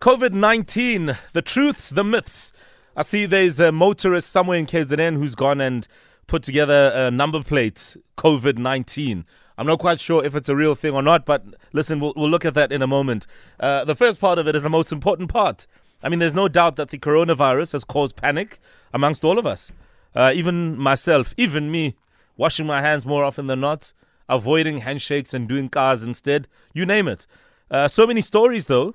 COVID 0.00 0.32
19, 0.32 1.14
the 1.34 1.42
truths, 1.42 1.90
the 1.90 2.02
myths. 2.02 2.52
I 2.96 3.02
see 3.02 3.26
there's 3.26 3.60
a 3.60 3.70
motorist 3.70 4.30
somewhere 4.30 4.56
in 4.56 4.64
KZN 4.64 5.18
who's 5.18 5.34
gone 5.34 5.60
and 5.60 5.86
put 6.26 6.42
together 6.42 6.90
a 6.94 7.10
number 7.10 7.42
plate, 7.42 7.98
COVID 8.16 8.56
19. 8.56 9.26
I'm 9.58 9.66
not 9.66 9.78
quite 9.78 10.00
sure 10.00 10.24
if 10.24 10.34
it's 10.34 10.48
a 10.48 10.56
real 10.56 10.74
thing 10.74 10.94
or 10.94 11.02
not, 11.02 11.26
but 11.26 11.44
listen, 11.74 12.00
we'll, 12.00 12.14
we'll 12.16 12.30
look 12.30 12.46
at 12.46 12.54
that 12.54 12.72
in 12.72 12.80
a 12.80 12.86
moment. 12.86 13.26
Uh, 13.58 13.84
the 13.84 13.94
first 13.94 14.18
part 14.18 14.38
of 14.38 14.48
it 14.48 14.56
is 14.56 14.62
the 14.62 14.70
most 14.70 14.90
important 14.90 15.28
part. 15.28 15.66
I 16.02 16.08
mean, 16.08 16.18
there's 16.18 16.32
no 16.32 16.48
doubt 16.48 16.76
that 16.76 16.88
the 16.88 16.98
coronavirus 16.98 17.72
has 17.72 17.84
caused 17.84 18.16
panic 18.16 18.58
amongst 18.94 19.22
all 19.22 19.38
of 19.38 19.44
us. 19.44 19.70
Uh, 20.14 20.32
even 20.34 20.78
myself, 20.78 21.34
even 21.36 21.70
me, 21.70 21.94
washing 22.38 22.64
my 22.64 22.80
hands 22.80 23.04
more 23.04 23.22
often 23.22 23.48
than 23.48 23.60
not, 23.60 23.92
avoiding 24.30 24.78
handshakes 24.78 25.34
and 25.34 25.46
doing 25.46 25.68
cars 25.68 26.02
instead, 26.02 26.48
you 26.72 26.86
name 26.86 27.06
it. 27.06 27.26
Uh, 27.70 27.86
so 27.86 28.06
many 28.06 28.22
stories, 28.22 28.66
though, 28.66 28.94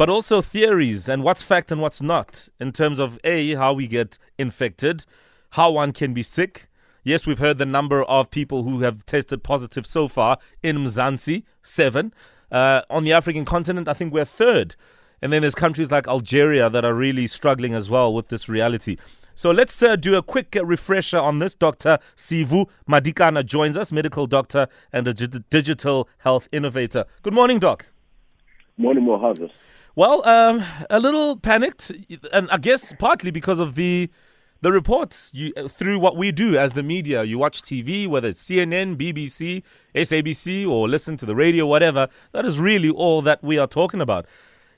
but 0.00 0.08
also 0.08 0.40
theories 0.40 1.10
and 1.10 1.22
what's 1.22 1.42
fact 1.42 1.70
and 1.70 1.78
what's 1.78 2.00
not 2.00 2.48
in 2.58 2.72
terms 2.72 2.98
of 2.98 3.18
A, 3.22 3.52
how 3.56 3.74
we 3.74 3.86
get 3.86 4.16
infected, 4.38 5.04
how 5.50 5.70
one 5.72 5.92
can 5.92 6.14
be 6.14 6.22
sick. 6.22 6.70
Yes, 7.04 7.26
we've 7.26 7.38
heard 7.38 7.58
the 7.58 7.66
number 7.66 8.02
of 8.04 8.30
people 8.30 8.62
who 8.62 8.80
have 8.80 9.04
tested 9.04 9.42
positive 9.42 9.84
so 9.84 10.08
far 10.08 10.38
in 10.62 10.78
Mzansi, 10.78 11.42
seven. 11.62 12.14
Uh, 12.50 12.80
on 12.88 13.04
the 13.04 13.12
African 13.12 13.44
continent, 13.44 13.88
I 13.88 13.92
think 13.92 14.14
we're 14.14 14.24
third. 14.24 14.74
And 15.20 15.34
then 15.34 15.42
there's 15.42 15.54
countries 15.54 15.90
like 15.90 16.08
Algeria 16.08 16.70
that 16.70 16.82
are 16.82 16.94
really 16.94 17.26
struggling 17.26 17.74
as 17.74 17.90
well 17.90 18.14
with 18.14 18.28
this 18.28 18.48
reality. 18.48 18.96
So 19.34 19.50
let's 19.50 19.82
uh, 19.82 19.96
do 19.96 20.14
a 20.14 20.22
quick 20.22 20.56
uh, 20.56 20.64
refresher 20.64 21.18
on 21.18 21.40
this. 21.40 21.54
Dr. 21.54 21.98
Sivu 22.16 22.70
Madikana 22.88 23.44
joins 23.44 23.76
us, 23.76 23.92
medical 23.92 24.26
doctor 24.26 24.66
and 24.94 25.06
a 25.06 25.12
g- 25.12 25.26
digital 25.50 26.08
health 26.16 26.48
innovator. 26.52 27.04
Good 27.20 27.34
morning, 27.34 27.58
Doc. 27.58 27.84
Morning, 28.78 29.04
Mohammed. 29.04 29.52
Well, 29.96 30.26
um, 30.26 30.64
a 30.88 31.00
little 31.00 31.36
panicked, 31.36 31.90
and 32.32 32.48
I 32.50 32.58
guess 32.58 32.94
partly 32.98 33.30
because 33.30 33.58
of 33.58 33.74
the 33.74 34.08
the 34.62 34.70
reports 34.70 35.30
you, 35.32 35.52
through 35.68 35.98
what 35.98 36.16
we 36.16 36.30
do 36.30 36.56
as 36.56 36.74
the 36.74 36.82
media. 36.82 37.24
You 37.24 37.38
watch 37.38 37.62
TV, 37.62 38.06
whether 38.06 38.28
it's 38.28 38.42
CNN, 38.42 38.96
BBC, 38.96 39.62
SABC, 39.94 40.68
or 40.68 40.88
listen 40.88 41.16
to 41.16 41.26
the 41.26 41.34
radio, 41.34 41.66
whatever. 41.66 42.08
That 42.32 42.44
is 42.44 42.58
really 42.58 42.90
all 42.90 43.22
that 43.22 43.42
we 43.42 43.58
are 43.58 43.66
talking 43.66 44.00
about. 44.00 44.26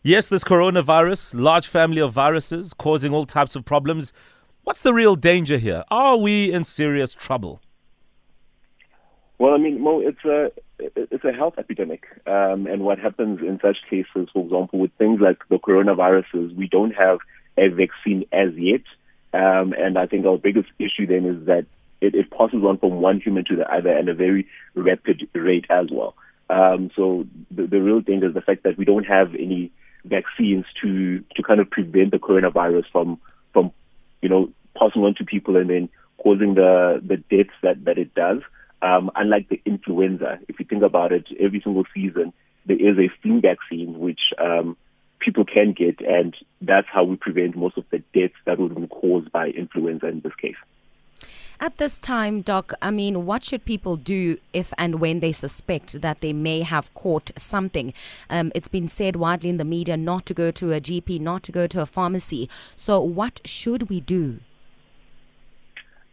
Yes, 0.05 0.29
this 0.29 0.45
coronavirus, 0.45 1.35
large 1.41 1.67
family 1.67 2.01
of 2.01 2.13
viruses 2.13 2.73
causing 2.75 3.13
all 3.13 3.27
types 3.27 3.57
of 3.57 3.65
problems. 3.65 4.13
What's 4.63 4.83
the 4.83 4.95
real 4.95 5.17
danger 5.17 5.59
here? 5.59 5.85
Are 5.91 6.17
we 6.17 6.53
in 6.53 6.65
serious 6.65 7.15
trouble? 7.15 7.61
Well, 9.39 9.55
I 9.55 9.59
mean, 9.59 9.81
Mo, 9.81 10.01
it's 10.01 10.25
a 10.25 10.53
it's 10.97 11.25
a 11.25 11.33
health 11.33 11.55
epidemic, 11.59 12.05
um, 12.27 12.67
and 12.67 12.83
what 12.83 12.99
happens 12.99 13.41
in 13.41 13.59
such 13.61 13.79
cases, 13.89 14.29
for 14.33 14.43
example, 14.43 14.79
with 14.79 14.93
things 14.99 15.21
like 15.21 15.39
the 15.49 15.59
coronaviruses, 15.59 16.55
we 16.55 16.69
don't 16.69 16.93
have 16.93 17.19
a 17.57 17.69
vaccine 17.69 18.25
as 18.33 18.51
yet, 18.57 18.83
um, 19.35 19.73
and 19.73 19.99
I 19.99 20.07
think 20.07 20.27
our 20.27 20.39
biggest 20.39 20.69
issue 20.79 21.07
then 21.07 21.27
is 21.27 21.47
that 21.47 21.67
it, 22.01 22.15
it 22.15 22.31
passes 22.31 22.63
on 22.65 22.79
from 22.79 23.01
one 23.01 23.21
human 23.21 23.45
to 23.47 23.57
the 23.57 23.73
other 23.73 23.91
at 23.91 24.09
a 24.09 24.15
very 24.15 24.47
rapid 24.75 25.29
rate 25.35 25.67
as 25.71 25.87
well. 25.91 26.15
Um, 26.51 26.91
so 26.97 27.27
the, 27.51 27.67
the 27.67 27.81
real 27.81 28.01
danger 28.01 28.29
is 28.29 28.35
the 28.35 28.41
fact 28.43 28.65
that 28.65 28.77
we 28.77 28.85
don't 28.85 29.05
have 29.05 29.35
any 29.35 29.71
vaccines 30.05 30.65
to 30.83 31.21
to 31.37 31.43
kind 31.43 31.61
of 31.61 31.71
prevent 31.71 32.11
the 32.11 32.19
coronavirus 32.19 32.85
from 32.91 33.21
from 33.53 33.71
you 34.21 34.29
know 34.29 34.51
passing 34.77 35.03
on 35.05 35.15
to 35.15 35.25
people 35.25 35.57
and 35.57 35.71
then 35.71 35.89
causing 36.19 36.55
the 36.55 37.01
the 37.05 37.17
deaths 37.17 37.55
that 37.63 37.85
that 37.85 37.99
it 37.99 38.15
does. 38.15 38.43
Um, 38.83 39.11
unlike 39.15 39.49
the 39.49 39.63
influenza, 39.65 40.41
if 40.49 40.59
you 40.59 40.67
think 40.67 40.83
about 40.83 41.13
it, 41.13 41.29
every 41.39 41.61
single 41.61 41.85
season 41.95 42.33
there 42.67 42.77
is 42.77 42.99
a 42.99 43.11
flu 43.23 43.41
vaccine 43.41 43.99
which 43.99 44.21
um, 44.39 44.77
people 45.19 45.45
can 45.45 45.73
get, 45.73 46.01
and 46.01 46.37
that's 46.61 46.87
how 46.93 47.05
we 47.05 47.17
prevent 47.17 47.57
most 47.57 47.79
of 47.79 47.85
the 47.91 47.99
deaths 48.15 48.35
that 48.45 48.59
would 48.59 48.71
have 48.71 48.79
been 48.79 48.89
caused 48.89 49.31
by 49.33 49.49
influenza 49.49 50.09
in 50.09 50.21
this 50.21 50.35
case. 50.35 50.57
At 51.61 51.79
this 51.79 52.01
time, 52.01 52.43
Doc, 52.43 52.73
I 52.83 52.91
mean, 52.91 53.25
what 53.25 53.45
should 53.45 53.65
people 53.65 53.97
do 53.97 54.39
if 54.53 54.73
and 54.79 54.97
when 54.99 55.21
they 55.21 55.31
suspect 55.31 56.01
that 56.01 56.21
they 56.21 56.33
may 56.33 56.63
have 56.63 56.93
caught 56.93 57.31
something? 57.39 57.95
Um, 58.29 58.51
it's 58.53 58.67
been 58.67 58.89
said 58.89 59.15
widely 59.15 59.49
in 59.49 59.59
the 59.59 59.65
media 59.65 59.97
not 59.97 60.27
to 60.27 60.35
go 60.35 60.51
to 60.51 60.73
a 60.73 60.81
GP, 60.81 61.21
not 61.21 61.45
to 61.45 61.53
go 61.53 61.69
to 61.69 61.81
a 61.81 61.87
pharmacy. 61.87 62.49
So, 62.75 63.01
what 63.01 63.41
should 63.45 63.89
we 63.89 64.01
do? 64.01 64.41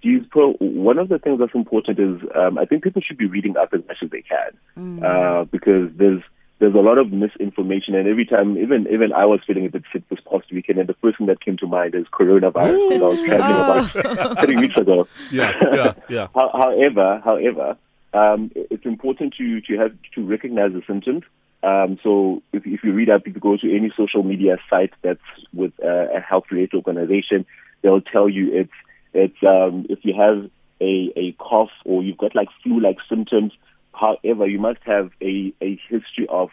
Geez, 0.01 0.23
so 0.33 0.53
one 0.59 0.97
of 0.97 1.09
the 1.09 1.19
things 1.19 1.39
that's 1.39 1.53
important 1.53 1.99
is 1.99 2.21
um, 2.35 2.57
I 2.57 2.65
think 2.65 2.83
people 2.83 3.01
should 3.01 3.17
be 3.17 3.25
reading 3.25 3.57
up 3.57 3.73
as 3.73 3.81
much 3.87 3.97
as 4.01 4.09
they 4.09 4.21
can 4.21 4.51
mm. 4.77 5.03
uh, 5.03 5.43
because 5.45 5.89
there's 5.97 6.21
there's 6.59 6.75
a 6.75 6.79
lot 6.79 6.97
of 6.97 7.11
misinformation, 7.11 7.95
and 7.95 8.07
every 8.07 8.25
time, 8.25 8.57
even 8.57 8.87
even 8.91 9.13
I 9.13 9.25
was 9.25 9.39
feeling 9.47 9.65
a 9.65 9.69
bit 9.69 9.83
sick 9.91 10.07
this 10.09 10.19
past 10.29 10.51
weekend, 10.51 10.77
and 10.77 10.89
the 10.89 10.95
first 11.01 11.17
thing 11.17 11.27
that 11.27 11.39
came 11.39 11.57
to 11.57 11.67
mind 11.67 11.95
is 11.95 12.05
coronavirus. 12.11 13.01
I 13.01 13.03
was 13.03 13.21
traveling 13.23 13.93
about 13.95 14.39
three 14.45 14.57
weeks 14.57 14.77
ago. 14.77 15.07
Yeah, 15.31 15.53
yeah, 15.73 15.93
yeah. 16.09 16.27
however, 16.35 17.21
however, 17.23 17.77
um, 18.13 18.51
it's 18.55 18.85
important 18.85 19.35
to 19.37 19.61
to 19.61 19.77
have 19.77 19.93
to 20.15 20.25
recognize 20.25 20.73
the 20.73 20.81
symptoms. 20.85 21.23
Um, 21.63 21.97
so 22.03 22.41
if, 22.53 22.65
if 22.65 22.83
you 22.83 22.93
read 22.93 23.09
up, 23.09 23.21
if 23.25 23.35
you 23.35 23.41
go 23.41 23.57
to 23.57 23.75
any 23.75 23.91
social 23.97 24.23
media 24.23 24.57
site 24.69 24.93
that's 25.01 25.19
with 25.53 25.73
uh, 25.83 26.07
a 26.15 26.19
health-related 26.21 26.73
organization, 26.73 27.45
they'll 27.81 28.01
tell 28.01 28.29
you 28.29 28.53
it's 28.53 28.71
it's 29.13 29.41
um, 29.43 29.85
if 29.89 29.99
you 30.03 30.13
have 30.13 30.49
a, 30.81 31.11
a 31.15 31.31
cough 31.33 31.71
or 31.85 32.03
you've 32.03 32.17
got 32.17 32.35
like 32.35 32.49
flu-like 32.63 32.97
symptoms. 33.07 33.53
However, 33.93 34.47
you 34.47 34.59
must 34.59 34.79
have 34.85 35.11
a, 35.21 35.53
a 35.61 35.79
history 35.89 36.27
of 36.29 36.49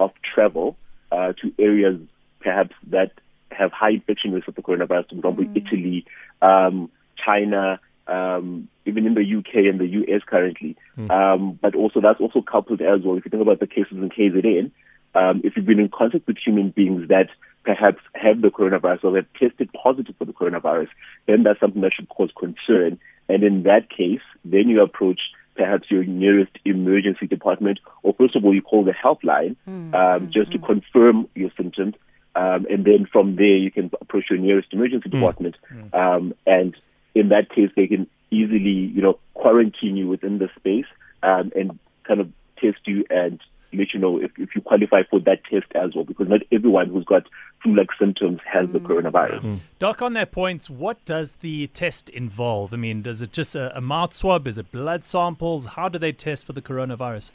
of 0.00 0.10
travel 0.34 0.76
uh, 1.12 1.32
to 1.40 1.52
areas 1.58 2.00
perhaps 2.40 2.74
that 2.88 3.12
have 3.50 3.72
high 3.72 3.90
infection 3.90 4.32
rates 4.32 4.46
of 4.48 4.54
the 4.54 4.62
coronavirus, 4.62 5.08
for 5.08 5.16
example, 5.16 5.44
mm. 5.44 5.56
Italy, 5.56 6.06
um, 6.40 6.90
China, 7.24 7.80
um, 8.06 8.68
even 8.86 9.06
in 9.06 9.14
the 9.14 9.36
UK 9.38 9.66
and 9.66 9.80
the 9.80 9.86
US 9.86 10.22
currently. 10.26 10.76
Mm. 10.96 11.10
Um, 11.10 11.58
but 11.60 11.74
also 11.74 12.00
that's 12.00 12.20
also 12.20 12.42
coupled 12.42 12.80
as 12.80 13.02
well. 13.02 13.16
If 13.16 13.24
you 13.24 13.30
think 13.30 13.42
about 13.42 13.60
the 13.60 13.66
cases 13.66 13.92
in 13.92 14.08
KZN, 14.08 14.70
um, 15.14 15.40
if 15.44 15.56
you've 15.56 15.66
been 15.66 15.80
in 15.80 15.88
contact 15.88 16.26
with 16.26 16.36
human 16.38 16.70
beings 16.70 17.08
that 17.08 17.28
perhaps 17.68 18.00
have 18.14 18.40
the 18.40 18.48
coronavirus 18.48 19.04
or 19.04 19.16
have 19.16 19.26
tested 19.38 19.68
positive 19.74 20.14
for 20.16 20.24
the 20.24 20.32
coronavirus, 20.32 20.88
then 21.26 21.42
that's 21.42 21.60
something 21.60 21.82
that 21.82 21.92
should 21.92 22.08
cause 22.08 22.30
concern. 22.34 22.98
And 23.28 23.42
in 23.42 23.64
that 23.64 23.90
case, 23.90 24.22
then 24.42 24.70
you 24.70 24.80
approach 24.80 25.20
perhaps 25.54 25.90
your 25.90 26.02
nearest 26.04 26.52
emergency 26.64 27.26
department, 27.26 27.78
or 28.02 28.14
first 28.14 28.34
of 28.36 28.42
all, 28.42 28.54
you 28.54 28.62
call 28.62 28.84
the 28.84 28.92
helpline 28.92 29.54
mm, 29.68 29.94
um, 29.94 30.30
just 30.32 30.48
mm, 30.48 30.52
to 30.52 30.58
confirm 30.66 31.28
your 31.34 31.50
symptoms. 31.58 31.94
Um, 32.34 32.66
and 32.70 32.86
then 32.86 33.06
from 33.12 33.36
there, 33.36 33.58
you 33.58 33.70
can 33.70 33.90
approach 34.00 34.30
your 34.30 34.38
nearest 34.38 34.72
emergency 34.72 35.10
hmm. 35.10 35.16
department. 35.16 35.56
Hmm. 35.68 35.94
Um, 35.94 36.34
and 36.46 36.74
in 37.14 37.28
that 37.28 37.50
case, 37.50 37.70
they 37.76 37.86
can 37.86 38.06
easily, 38.30 38.92
you 38.94 39.02
know, 39.02 39.18
quarantine 39.34 39.98
you 39.98 40.08
within 40.08 40.38
the 40.38 40.48
space 40.56 40.86
um, 41.22 41.52
and 41.54 41.78
kind 42.04 42.20
of 42.20 42.32
test 42.62 42.78
you 42.86 43.04
and 43.10 43.38
let 43.72 43.92
you 43.92 44.00
know 44.00 44.18
if, 44.18 44.30
if 44.38 44.54
you 44.54 44.62
qualify 44.62 45.02
for 45.10 45.20
that 45.20 45.44
test 45.50 45.66
as 45.74 45.94
well, 45.94 46.04
because 46.04 46.28
not 46.28 46.40
everyone 46.50 46.88
who's 46.88 47.04
got 47.04 47.24
flu-like 47.62 47.88
symptoms 47.98 48.40
has 48.50 48.66
mm. 48.66 48.72
the 48.72 48.80
coronavirus. 48.80 49.42
Mm. 49.42 49.60
Doc, 49.78 50.02
on 50.02 50.12
that 50.14 50.32
point, 50.32 50.68
what 50.70 51.04
does 51.04 51.32
the 51.36 51.66
test 51.68 52.08
involve? 52.10 52.72
I 52.72 52.76
mean, 52.76 53.02
does 53.02 53.22
it 53.22 53.32
just 53.32 53.54
a, 53.54 53.76
a 53.76 53.80
mouth 53.80 54.14
swab? 54.14 54.46
Is 54.46 54.58
it 54.58 54.70
blood 54.72 55.04
samples? 55.04 55.66
How 55.66 55.88
do 55.88 55.98
they 55.98 56.12
test 56.12 56.46
for 56.46 56.52
the 56.52 56.62
coronavirus? 56.62 57.32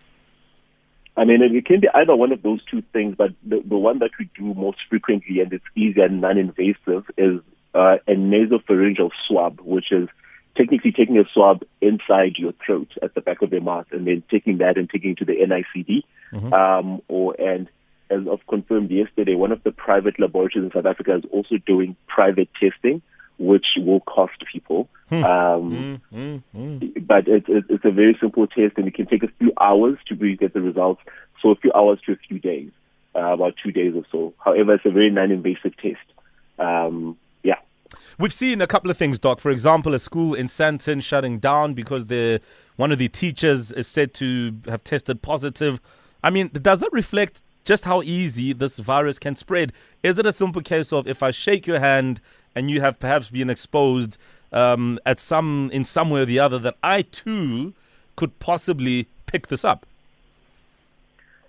I 1.16 1.26
mean, 1.26 1.42
it 1.44 1.66
can 1.66 1.80
be 1.80 1.90
either 1.94 2.16
one 2.16 2.32
of 2.32 2.42
those 2.42 2.64
two 2.66 2.82
things, 2.92 3.16
but 3.16 3.32
the, 3.46 3.62
the 3.66 3.78
one 3.78 4.00
that 4.00 4.12
we 4.18 4.30
do 4.36 4.54
most 4.56 4.80
frequently 4.90 5.42
and 5.42 5.54
it's 5.54 5.66
easy 5.76 6.02
and 6.02 6.22
non-invasive 6.22 7.06
is 7.18 7.40
uh, 7.76 7.98
a 8.08 8.14
nasopharyngeal 8.14 9.12
swab, 9.28 9.60
which 9.62 9.92
is 9.92 10.10
technically 10.56 10.92
taking 10.92 11.18
a 11.18 11.24
swab 11.32 11.64
inside 11.82 12.34
your 12.38 12.54
throat 12.66 12.92
at 13.02 13.14
the 13.14 13.22
back 13.22 13.42
of 13.42 13.52
your 13.52 13.62
mouth 13.62 13.86
and 13.92 14.08
then 14.08 14.24
taking 14.30 14.58
that 14.60 14.78
and 14.78 14.90
taking 14.90 15.12
it 15.12 15.18
to 15.20 15.26
the 15.26 15.34
NICD. 15.34 16.04
Mm-hmm. 16.32 16.54
Um, 16.54 17.02
or 17.08 17.36
and 17.40 17.70
as 18.10 18.28
of 18.28 18.40
confirmed 18.48 18.92
yesterday, 18.92 19.36
one 19.36 19.52
of 19.52 19.64
the 19.64 19.72
private 19.72 20.20
laboratories 20.20 20.66
in 20.66 20.72
South 20.72 20.86
Africa 20.86 21.16
is 21.16 21.24
also 21.32 21.58
doing 21.66 21.96
private 22.08 22.50
testing, 22.60 23.02
which 23.38 23.66
will 23.78 24.02
cost 24.02 24.44
people. 24.52 24.90
Hmm. 25.10 25.24
Um, 25.24 26.02
mm-hmm. 26.14 27.00
But 27.06 27.28
it, 27.28 27.46
it, 27.48 27.66
it's 27.70 27.86
a 27.86 27.92
very 27.92 28.18
simple 28.20 28.48
test, 28.48 28.78
and 28.78 28.88
it 28.88 28.94
can 28.94 29.08
take 29.08 29.24
a 29.24 29.32
few 29.40 29.52
hours 29.60 29.98
to 30.08 30.16
really 30.16 30.38
get 30.38 30.54
the 30.54 30.62
results. 30.62 31.02
So 31.42 31.50
a 31.50 31.56
few 31.56 31.72
hours 31.74 32.00
to 32.06 32.14
a 32.14 32.16
few 32.16 32.40
days, 32.40 32.72
uh, 33.16 33.34
about 33.34 33.56
two 33.62 33.72
days 33.72 33.94
or 33.96 34.04
so. 34.12 34.34
However, 34.38 34.76
it's 34.76 34.86
a 34.86 34.92
very 34.92 35.10
non-invasive 35.10 35.76
test. 35.78 35.98
Um, 36.60 37.18
yeah. 37.44 37.58
We've 38.20 38.34
seen 38.34 38.62
a 38.62 38.68
couple 38.68 38.92
of 38.92 38.98
things, 38.98 39.20
Doc. 39.20 39.40
For 39.40 39.52
example, 39.52 39.94
a 39.94 40.00
school 40.00 40.34
in 40.34 40.48
Sandton 40.48 41.02
shutting 41.02 41.40
down 41.40 41.74
because 41.74 42.06
the 42.08 42.42
one 42.76 42.92
of 42.92 42.98
the 42.98 43.08
teachers 43.08 43.72
is 43.72 43.88
said 43.88 44.14
to 44.16 44.56
have 44.68 44.84
tested 44.84 45.22
positive. 45.22 45.82
I 46.24 46.30
mean, 46.30 46.50
does 46.54 46.80
that 46.80 46.92
reflect 46.94 47.42
just 47.64 47.86
how 47.86 48.02
easy 48.02 48.54
this 48.54 48.80
virus 48.80 49.20
can 49.20 49.36
spread? 49.36 49.74
Is 50.02 50.20
it 50.20 50.26
a 50.26 50.34
simple 50.34 50.62
case 50.62 50.92
of 50.92 51.08
if 51.08 51.24
I 51.24 51.32
shake 51.32 51.66
your 51.68 51.80
hand 51.80 52.22
and 52.56 52.70
you 52.70 52.82
have 52.82 53.00
perhaps 53.00 53.30
been 53.30 53.50
exposed 53.50 54.18
um, 54.52 55.00
at 55.06 55.20
some 55.20 55.70
in 55.74 55.86
some 55.86 56.10
way 56.10 56.22
or 56.22 56.26
the 56.26 56.40
other, 56.40 56.60
that 56.60 56.76
I 56.84 57.04
too 57.04 57.74
could 58.16 58.38
possibly 58.40 59.08
pick 59.26 59.48
this 59.48 59.66
up? 59.66 59.86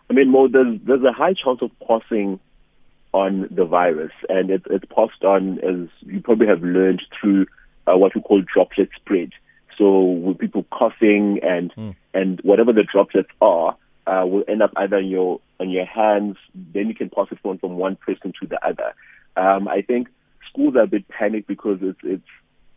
I 0.09 0.13
mean, 0.13 0.31
Mo, 0.31 0.49
there's 0.49 0.79
there's 0.85 1.03
a 1.03 1.13
high 1.13 1.35
chance 1.35 1.61
of 1.63 1.71
passing 1.87 2.41
on 3.13 3.49
the 3.51 3.65
virus, 3.65 4.13
and 4.29 4.51
it's, 4.51 4.65
it's 4.71 4.85
passed 4.87 5.23
on 5.23 5.59
as 5.61 5.89
you 6.01 6.21
probably 6.21 6.49
have 6.49 6.63
learned 6.63 7.03
through 7.21 7.47
uh, 7.87 7.97
what 7.97 8.15
we 8.15 8.21
call 8.21 8.43
droplet 8.43 8.91
spread. 8.97 9.31
So 9.79 10.03
with 10.03 10.39
people 10.39 10.65
coughing 10.73 11.41
and 11.43 11.73
mm. 11.75 11.97
and 12.13 12.41
whatever 12.43 12.73
the 12.73 12.85
droplets 12.85 13.31
are 13.41 13.77
uh, 14.07 14.25
will 14.27 14.45
end 14.49 14.63
up 14.63 14.73
either 14.77 14.99
in 14.99 15.07
your 15.07 15.41
on 15.61 15.71
your 15.71 15.87
hands. 15.87 16.37
Then 16.55 16.89
you 16.89 16.95
can 16.95 17.11
pass 17.11 17.29
it 17.31 17.39
on 17.45 17.59
from 17.59 17.77
one 17.77 17.97
person 17.97 18.33
to 18.41 18.47
the 18.47 18.65
other. 18.67 18.95
Um, 19.37 19.69
I 19.69 19.83
think 19.83 20.09
schools 20.49 20.77
are 20.77 20.83
a 20.83 20.87
bit 20.87 21.09
panicked 21.09 21.49
because 21.49 21.79
it's 21.81 21.99
it's 22.03 22.29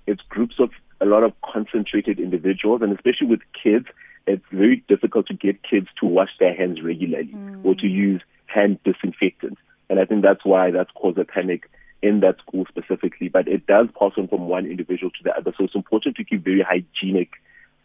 it's 0.06 0.22
groups 0.30 0.56
of 0.60 0.70
a 1.02 1.06
lot 1.06 1.24
of 1.24 1.34
concentrated 1.42 2.20
individuals, 2.20 2.82
and 2.82 2.94
especially 2.94 3.28
with 3.28 3.42
kids, 3.62 3.86
it's 4.26 4.46
very 4.52 4.84
difficult 4.88 5.28
to 5.28 5.34
get 5.34 5.62
kids 5.64 5.88
to 6.00 6.06
wash 6.06 6.32
their 6.40 6.56
hands 6.56 6.82
regularly 6.82 7.34
mm. 7.34 7.64
or 7.64 7.76
to 7.76 7.88
use 7.88 8.22
hand 8.48 8.80
disinfectant. 8.84 9.58
And 9.90 10.00
I 10.00 10.06
think 10.06 10.24
that's 10.24 10.44
why 10.44 10.72
that's 10.72 10.92
caused 10.92 11.18
a 11.18 11.26
panic 11.26 11.70
in 12.02 12.20
that 12.22 12.38
school 12.40 12.66
specifically. 12.68 13.30
But 13.30 13.48
it 13.48 13.66
does 13.68 13.88
pass 13.98 14.12
on 14.18 14.28
from 14.28 14.48
one 14.48 14.66
individual 14.66 15.12
to 15.12 15.24
the 15.24 15.36
other. 15.36 15.54
So 15.58 15.66
it's 15.66 15.76
important 15.76 16.16
to 16.18 16.24
keep 16.24 16.44
very 16.44 16.62
hygienic 16.62 17.30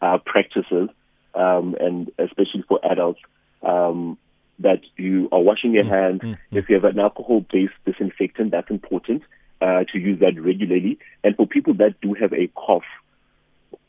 uh, 0.01 0.17
practices, 0.25 0.89
um, 1.35 1.75
and 1.79 2.11
especially 2.17 2.63
for 2.67 2.79
adults, 2.83 3.19
um, 3.61 4.17
that 4.59 4.81
you 4.97 5.29
are 5.31 5.41
washing 5.41 5.73
your 5.73 5.83
mm. 5.83 5.89
hands. 5.89 6.21
Mm. 6.21 6.37
If 6.51 6.69
you 6.69 6.75
have 6.75 6.83
an 6.85 6.99
alcohol-based 6.99 7.73
disinfectant, 7.85 8.51
that's 8.51 8.69
important 8.69 9.23
uh, 9.61 9.83
to 9.91 9.99
use 9.99 10.19
that 10.19 10.39
regularly. 10.39 10.99
And 11.23 11.35
for 11.35 11.47
people 11.47 11.73
that 11.75 11.99
do 12.01 12.13
have 12.13 12.33
a 12.33 12.47
cough, 12.55 12.83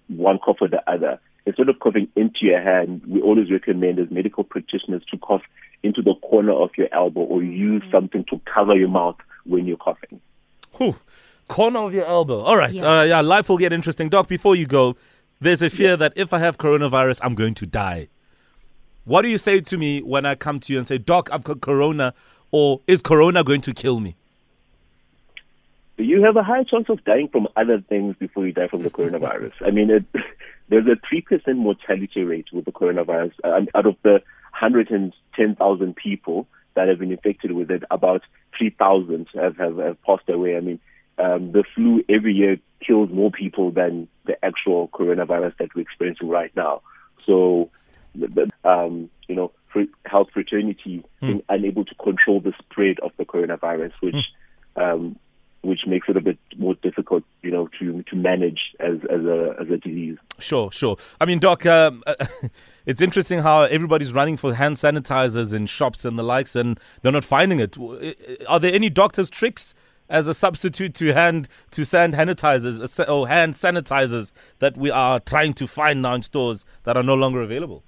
one 0.08 0.38
cough 0.38 0.58
or 0.60 0.68
the 0.68 0.82
other, 0.90 1.20
instead 1.46 1.68
of 1.68 1.78
coughing 1.80 2.08
into 2.16 2.40
your 2.42 2.62
hand, 2.62 3.02
we 3.06 3.20
always 3.20 3.50
recommend 3.50 3.98
as 3.98 4.10
medical 4.10 4.44
practitioners 4.44 5.02
to 5.10 5.18
cough 5.18 5.42
into 5.82 6.00
the 6.00 6.14
corner 6.14 6.52
of 6.52 6.70
your 6.78 6.88
elbow 6.92 7.20
or 7.20 7.42
use 7.42 7.82
mm-hmm. 7.82 7.90
something 7.90 8.24
to 8.30 8.40
cover 8.52 8.74
your 8.74 8.88
mouth 8.88 9.16
when 9.44 9.66
you're 9.66 9.76
coughing. 9.76 10.20
Whew. 10.78 10.96
Corner 11.46 11.80
of 11.80 11.92
your 11.92 12.06
elbow. 12.06 12.40
All 12.40 12.56
right. 12.56 12.72
Yeah. 12.72 13.00
Uh, 13.00 13.02
yeah, 13.02 13.20
life 13.20 13.50
will 13.50 13.58
get 13.58 13.72
interesting. 13.72 14.08
Doc, 14.08 14.28
before 14.28 14.56
you 14.56 14.66
go, 14.66 14.96
there's 15.44 15.62
a 15.62 15.70
fear 15.70 15.90
yeah. 15.90 15.96
that 15.96 16.12
if 16.16 16.32
I 16.32 16.38
have 16.38 16.58
coronavirus, 16.58 17.20
I'm 17.22 17.34
going 17.34 17.54
to 17.54 17.66
die. 17.66 18.08
What 19.04 19.22
do 19.22 19.28
you 19.28 19.38
say 19.38 19.60
to 19.60 19.76
me 19.76 20.00
when 20.00 20.24
I 20.24 20.34
come 20.34 20.58
to 20.60 20.72
you 20.72 20.78
and 20.78 20.88
say, 20.88 20.98
Doc, 20.98 21.28
I've 21.30 21.44
got 21.44 21.60
corona, 21.60 22.14
or 22.50 22.80
is 22.86 23.02
corona 23.02 23.44
going 23.44 23.60
to 23.62 23.74
kill 23.74 24.00
me? 24.00 24.16
You 25.96 26.24
have 26.24 26.36
a 26.36 26.42
high 26.42 26.64
chance 26.64 26.88
of 26.88 27.04
dying 27.04 27.28
from 27.28 27.46
other 27.56 27.80
things 27.80 28.16
before 28.18 28.46
you 28.46 28.52
die 28.52 28.68
from 28.68 28.82
the 28.82 28.90
coronavirus. 28.90 29.52
I 29.60 29.70
mean, 29.70 29.90
it, 29.90 30.04
there's 30.68 30.86
a 30.86 30.96
3% 31.14 31.56
mortality 31.56 32.22
rate 32.24 32.48
with 32.52 32.64
the 32.64 32.72
coronavirus. 32.72 33.32
Um, 33.44 33.68
out 33.74 33.86
of 33.86 33.96
the 34.02 34.22
110,000 34.58 35.96
people 35.96 36.46
that 36.74 36.88
have 36.88 36.98
been 36.98 37.12
infected 37.12 37.52
with 37.52 37.70
it, 37.70 37.84
about 37.90 38.22
3,000 38.58 39.28
have, 39.34 39.56
have, 39.58 39.76
have 39.76 40.02
passed 40.02 40.28
away. 40.28 40.56
I 40.56 40.60
mean, 40.60 40.80
um, 41.18 41.52
the 41.52 41.64
flu 41.74 42.04
every 42.08 42.34
year 42.34 42.58
kills 42.84 43.10
more 43.10 43.30
people 43.30 43.70
than 43.70 44.08
the 44.26 44.42
actual 44.44 44.88
coronavirus 44.88 45.56
that 45.58 45.74
we're 45.74 45.82
experiencing 45.82 46.28
right 46.28 46.54
now. 46.56 46.82
So, 47.26 47.70
um, 48.64 49.10
you 49.28 49.34
know, 49.34 49.52
health 50.04 50.28
fraternity 50.32 51.04
mm. 51.22 51.26
being 51.26 51.42
unable 51.48 51.84
to 51.84 51.94
control 51.96 52.40
the 52.40 52.52
spread 52.58 52.98
of 53.00 53.12
the 53.16 53.24
coronavirus, 53.24 53.92
which 54.00 54.16
mm. 54.76 54.94
um, 54.94 55.18
which 55.62 55.86
makes 55.86 56.08
it 56.08 56.16
a 56.16 56.20
bit 56.20 56.38
more 56.58 56.74
difficult, 56.74 57.24
you 57.42 57.50
know, 57.50 57.68
to 57.78 58.02
to 58.02 58.16
manage 58.16 58.74
as 58.80 58.98
as 59.10 59.24
a 59.24 59.56
as 59.60 59.70
a 59.70 59.78
disease. 59.78 60.18
Sure, 60.38 60.70
sure. 60.70 60.96
I 61.20 61.24
mean, 61.24 61.38
Doc, 61.38 61.64
um, 61.66 62.04
it's 62.86 63.00
interesting 63.00 63.40
how 63.40 63.62
everybody's 63.62 64.12
running 64.12 64.36
for 64.36 64.54
hand 64.54 64.76
sanitizers 64.76 65.54
in 65.54 65.66
shops 65.66 66.04
and 66.04 66.18
the 66.18 66.22
likes, 66.22 66.54
and 66.54 66.78
they're 67.02 67.12
not 67.12 67.24
finding 67.24 67.60
it. 67.60 67.76
Are 68.46 68.60
there 68.60 68.74
any 68.74 68.90
doctors' 68.90 69.30
tricks 69.30 69.74
as 70.08 70.28
a 70.28 70.34
substitute 70.34 70.94
to 70.94 71.12
hand 71.12 71.48
to 71.70 71.82
hand 71.84 72.14
sanitizers 72.14 73.00
uh, 73.00 73.12
or 73.12 73.28
hand 73.28 73.54
sanitizers 73.54 74.32
that 74.58 74.76
we 74.76 74.90
are 74.90 75.20
trying 75.20 75.54
to 75.54 75.66
find 75.66 76.02
now 76.02 76.14
in 76.14 76.22
stores 76.22 76.64
that 76.84 76.96
are 76.96 77.02
no 77.02 77.14
longer 77.14 77.42
available? 77.42 77.82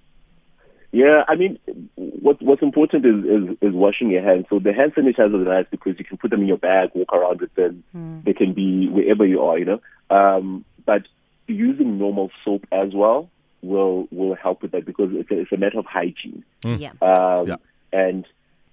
Yeah, 0.93 1.25
I 1.29 1.35
mean, 1.35 1.59
what, 1.97 2.41
what's 2.41 2.63
important 2.63 3.05
is, 3.05 3.25
is, 3.25 3.57
is 3.61 3.75
washing 3.75 4.11
your 4.11 4.23
hands. 4.23 4.47
So 4.49 4.59
the 4.59 4.73
hand 4.73 4.95
sanitizers 4.95 5.47
are 5.47 5.55
nice 5.55 5.67
because 5.71 5.99
you 5.99 6.05
can 6.05 6.17
put 6.17 6.31
them 6.31 6.41
in 6.41 6.47
your 6.47 6.57
bag, 6.57 6.91
walk 6.95 7.13
around 7.13 7.41
with 7.43 7.55
them. 7.55 7.85
Mm. 7.95 8.25
They 8.25 8.33
can 8.33 8.55
be 8.55 8.89
wherever 8.89 9.27
you 9.27 9.43
are, 9.43 9.59
you 9.59 9.67
know. 9.67 9.81
Um, 10.09 10.65
but 10.87 11.03
using 11.49 11.99
normal 11.99 12.31
soap 12.45 12.67
as 12.73 12.95
well 12.95 13.29
will 13.63 14.09
will 14.11 14.35
help 14.35 14.63
with 14.63 14.71
that 14.73 14.87
because 14.87 15.11
it's 15.13 15.31
a, 15.31 15.41
it's 15.41 15.53
a 15.53 15.57
matter 15.57 15.79
of 15.79 15.87
hygiene. 15.87 16.45
Mm. 16.63 16.81
Yeah. 16.81 16.93
Um, 17.03 17.49
yeah. 17.49 17.57
And 17.93 18.25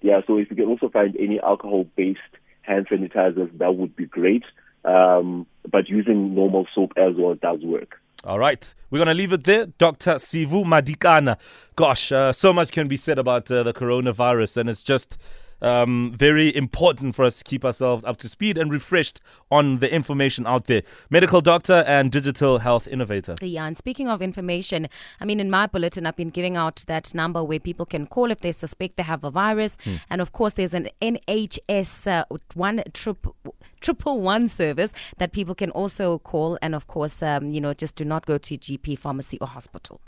yeah, 0.02 0.22
so 0.26 0.38
if 0.38 0.50
you 0.50 0.56
can 0.56 0.66
also 0.66 0.90
find 0.90 1.16
any 1.18 1.40
alcohol-based 1.40 2.20
hand 2.64 2.88
sanitizers, 2.90 3.56
that 3.60 3.76
would 3.76 3.96
be 3.96 4.06
great. 4.06 4.44
Um, 4.84 5.48
but 5.70 5.88
using 5.88 6.36
normal 6.36 6.68
soap 6.76 6.94
as 6.98 7.16
well 7.18 7.36
does 7.36 7.62
work. 7.64 8.02
All 8.26 8.40
right. 8.40 8.74
We're 8.90 9.00
going 9.00 9.08
to 9.08 9.14
leave 9.14 9.34
it 9.34 9.44
there. 9.44 9.66
Dr. 9.66 10.16
Sivu 10.16 10.64
Madikana. 10.66 11.38
Gosh, 11.76 12.12
uh, 12.12 12.32
so 12.32 12.54
much 12.54 12.72
can 12.72 12.88
be 12.88 12.98
said 12.98 13.20
about 13.20 13.50
uh, 13.52 13.64
the 13.64 13.74
coronavirus, 13.74 14.58
and 14.58 14.70
it's 14.70 14.84
just 14.84 15.18
um, 15.64 16.12
very 16.14 16.56
important 16.56 17.16
for 17.16 17.24
us 17.26 17.38
to 17.40 17.44
keep 17.44 17.66
ourselves 17.66 18.04
up 18.04 18.18
to 18.18 18.30
speed 18.30 18.58
and 18.58 18.72
refreshed 18.72 19.22
on 19.50 19.80
the 19.80 19.92
information 19.92 20.46
out 20.46 20.66
there. 20.66 20.84
Medical 21.10 21.42
doctor 21.42 21.84
and 21.88 22.12
digital 22.12 22.60
health 22.60 22.88
innovator. 22.88 23.36
Yeah, 23.42 23.66
and 23.66 23.78
speaking 23.78 24.10
of 24.10 24.22
information, 24.22 24.88
I 25.20 25.26
mean, 25.26 25.40
in 25.40 25.50
my 25.50 25.68
bulletin, 25.68 26.06
I've 26.06 26.16
been 26.16 26.30
giving 26.30 26.58
out 26.58 26.84
that 26.88 27.16
number 27.16 27.44
where 27.44 27.60
people 27.60 27.86
can 27.86 28.06
call 28.06 28.30
if 28.30 28.42
they 28.42 28.52
suspect 28.52 28.98
they 28.98 29.04
have 29.04 29.24
a 29.24 29.32
virus. 29.32 29.78
Hmm. 29.84 29.96
And 30.10 30.22
of 30.22 30.34
course, 30.34 30.54
there's 30.54 30.74
an 30.74 30.90
NHS 31.02 32.08
uh, 32.08 32.26
one 32.54 32.84
triple 32.94 33.36
triple 33.80 34.22
one 34.22 34.48
service 34.48 34.94
that 35.18 35.32
people 35.32 35.56
can 35.56 35.72
also 35.72 36.20
call. 36.20 36.58
And 36.62 36.76
of 36.76 36.88
course, 36.88 37.24
um, 37.24 37.50
you 37.50 37.62
know, 37.62 37.74
just 37.74 37.96
do 37.96 38.06
not 38.06 38.26
go 38.26 38.38
to 38.38 38.58
GP, 38.58 39.00
pharmacy, 39.00 39.38
or 39.40 39.48
hospital. 39.48 40.02